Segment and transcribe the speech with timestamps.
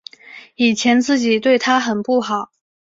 [0.55, 2.49] 以前自己对她很不好